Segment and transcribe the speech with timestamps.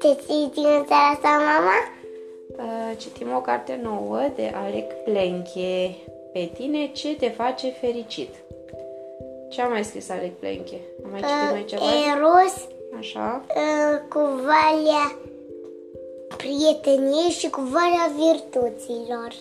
[0.00, 1.76] Ce citim în seara asta, mama?
[2.56, 5.96] Uh, Citim o carte nouă de Alec Plenche.
[6.32, 8.34] Pe tine ce te face fericit?
[9.50, 10.80] Ce a mai scris Alec Plenche?
[11.04, 11.82] Am mai citit noi ceva?
[12.16, 12.68] Eros
[12.98, 13.44] Așa.
[13.48, 15.18] uh, cu valea
[16.36, 19.34] prieteniei și cu valea virtuților.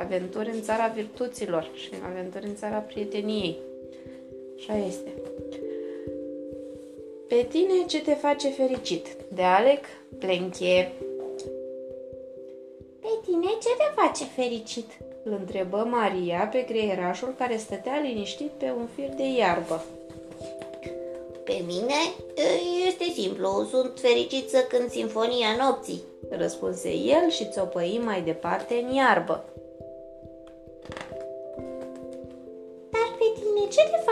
[0.00, 3.58] Mm, aventuri în țara virtuților și aventuri în țara prieteniei.
[4.58, 5.10] Așa este.
[7.28, 9.06] Pe tine ce te face fericit?
[9.34, 9.84] De Alec
[10.18, 10.92] Plenche.
[13.00, 14.86] Pe tine ce te face fericit?
[15.24, 19.84] Îl întrebă Maria pe greierașul care stătea liniștit pe un fir de iarbă.
[21.44, 22.00] Pe mine
[22.86, 26.02] este simplu, sunt fericit să cânt Sinfonia Nopții.
[26.30, 29.44] Răspunse el și țopăi mai departe în iarbă.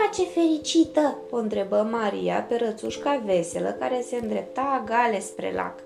[0.01, 1.17] Face fericită?
[1.29, 5.79] O întrebă Maria pe rățușca veselă care se îndrepta agale spre lac.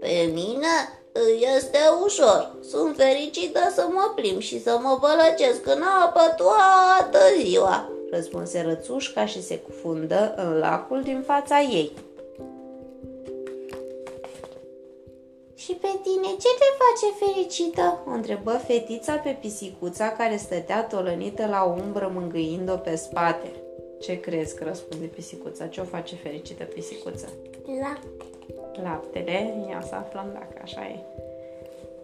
[0.00, 0.74] Pe mine
[1.56, 2.54] este ușor.
[2.70, 7.90] Sunt fericită să mă plimb și să mă bălăcesc în apă toată ziua.
[8.10, 11.92] Răspunse rățușca și se cufundă în lacul din fața ei.
[15.64, 17.98] Și pe tine ce te face fericită?
[18.06, 23.50] O întrebă fetița pe pisicuța care stătea tolănită la umbră mângâind-o pe spate.
[24.00, 25.66] Ce crezi că răspunde pisicuța?
[25.66, 27.26] Ce o face fericită pisicuța?
[27.80, 28.82] Lapte.
[28.82, 29.66] Laptele?
[29.68, 30.98] Ia să aflăm dacă așa e.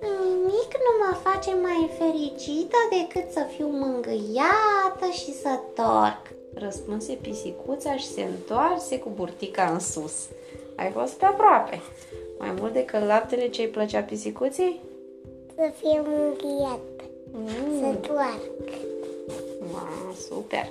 [0.00, 6.22] Nimic nu mă face mai fericită decât să fiu mângâiată și să torc.
[6.54, 10.14] Răspunse pisicuța și se întoarse cu burtica în sus.
[10.76, 11.80] Ai fost pe aproape.
[12.38, 14.80] Mai mult decât laptele ce îi plăcea pisicuții?
[15.54, 16.78] Să fie mânghiat.
[17.32, 18.74] Mm, Să toarcă.
[19.72, 20.68] wow, super!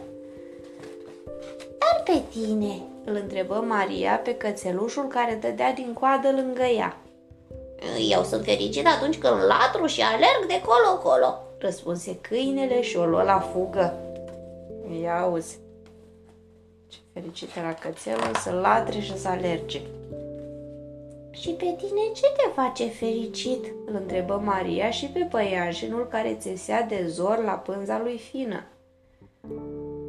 [1.79, 6.97] Dar pe tine, Îl întrebă Maria pe cățelușul care dădea din coadă lângă ea.
[8.09, 11.37] Eu sunt fericit atunci când latru și alerg de colo-colo.
[11.57, 13.93] Răspunse câinele și o luă la fugă.
[15.01, 15.57] Ia auzi.
[16.87, 19.81] Ce fericit era cățelul să latre și să alerge.
[21.33, 23.65] Și pe tine ce te face fericit?
[23.85, 28.63] Îl întrebă Maria și pe păianjenul care țesea de zor la pânza lui fină.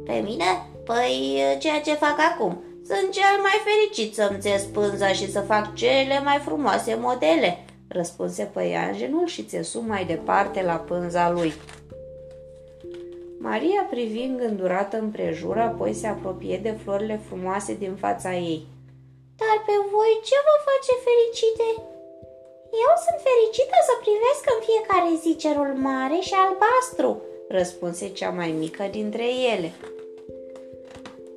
[0.05, 0.45] Pe mine?
[0.83, 2.63] Păi ceea ce fac acum.
[2.85, 8.43] Sunt cel mai fericit să-mi țes pânza și să fac cele mai frumoase modele, Răspunse
[8.43, 11.53] păianjenul și țesu mai departe la pânza lui.
[13.39, 18.67] Maria privi îngândurată împrejur, apoi se apropie de florile frumoase din fața ei.
[19.47, 21.67] Dar pe voi ce vă face fericite?
[22.85, 27.21] Eu sunt fericită să privesc în fiecare zi cerul mare și albastru,
[27.57, 29.71] răspunse cea mai mică dintre ele.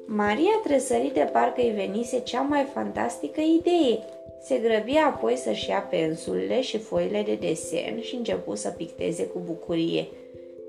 [0.06, 3.98] Maria tresări de parcă îi venise cea mai fantastică idee.
[4.42, 9.38] Se grăbi apoi să-și ia pensulele și foile de desen și începu să picteze cu
[9.44, 10.06] bucurie.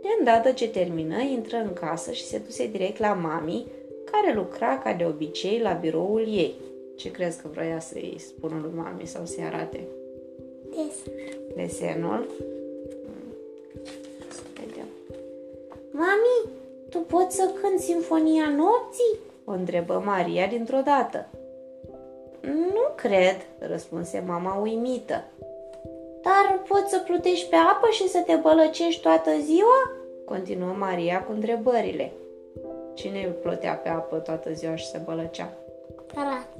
[0.01, 3.67] De îndată ce termină, intră în casă și se duse direct la mami,
[4.11, 6.56] care lucra ca de obicei la biroul ei.
[6.99, 9.87] Ce crezi că vrea să-i spună lui mami sau să-i arate?
[10.69, 11.13] Des.
[11.55, 12.29] Desenul?
[14.29, 14.85] Să vedem.
[15.91, 16.51] Mami,
[16.89, 19.19] tu poți să cânti Sinfonia Nopții?
[19.45, 21.27] O întrebă Maria dintr-o dată.
[22.41, 25.23] Nu cred, răspunse mama uimită.
[26.21, 29.91] Dar poți să plutești pe apă și să te bălăcești toată ziua?
[30.25, 32.11] Continuă Maria cu întrebările.
[32.93, 35.53] Cine plotea pe apă toată ziua și se bălăcea?
[36.13, 36.58] Tarat.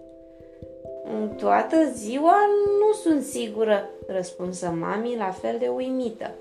[1.38, 2.38] Toată ziua
[2.80, 6.32] nu sunt sigură, răspunsă mami la fel de uimită.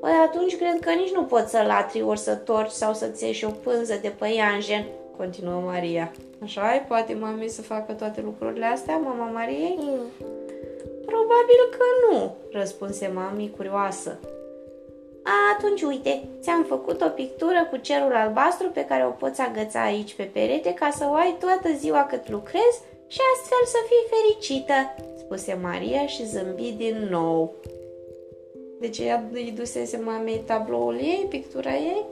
[0.00, 3.44] Păi atunci cred că nici nu poți să latri ori să torci sau să-ți ieși
[3.44, 4.84] o pânză de păianjen,
[5.16, 6.12] continuă Maria.
[6.42, 6.82] Așa ai?
[6.82, 9.78] Poate mami să facă toate lucrurile astea, mama Mariei?
[9.80, 10.26] Nu.
[11.06, 14.18] Probabil că nu, răspunse mami curioasă.
[15.56, 20.14] Atunci uite, ți-am făcut o pictură cu cerul albastru pe care o poți agăța aici
[20.14, 24.74] pe perete ca să o ai toată ziua cât lucrezi și astfel să fii fericită,
[25.18, 27.54] spuse Maria și zâmbi din nou.
[28.80, 32.04] Deci ea îi dusese mamei tabloul ei, pictura ei?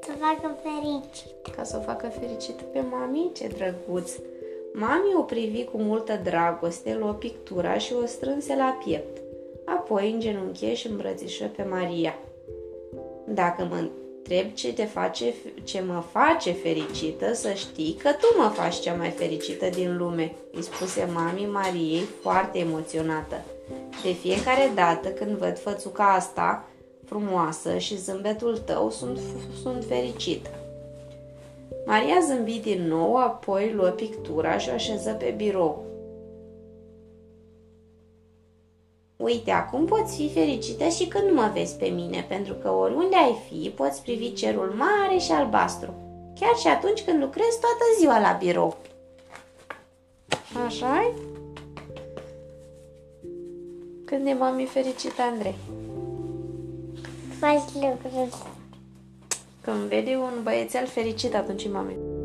[0.00, 1.54] Să facă fericit.
[1.56, 4.12] Ca să o facă fericită pe mami, ce drăguț!
[4.72, 9.22] Mami o privi cu multă dragoste, luă pictura și o strânse la piept.
[9.64, 12.18] Apoi îngenunche și îmbrățișă pe Maria.
[13.24, 13.88] Dacă mă
[14.28, 15.34] întreb ce, te face,
[15.64, 20.34] ce mă face fericită, să știi că tu mă faci cea mai fericită din lume,
[20.52, 23.44] îi spuse mami Mariei foarte emoționată.
[24.02, 26.64] De fiecare dată când văd fățuca asta,
[27.04, 29.18] frumoasă și zâmbetul tău sunt,
[29.62, 30.50] sunt fericită.
[31.84, 35.84] Maria zâmbi din nou, apoi luă pictura și o așeză pe birou.
[39.26, 43.16] Uite, acum poți fi fericită și când nu mă vezi pe mine, pentru că oriunde
[43.16, 45.94] ai fi, poți privi cerul mare și albastru,
[46.40, 48.76] chiar și atunci când lucrezi toată ziua la birou.
[50.66, 51.14] așa -i?
[54.04, 55.54] Când e mami fericită, Andrei?
[57.38, 58.34] Faci lucruri.
[59.60, 62.15] Când vede un băiețel fericit, atunci e mami.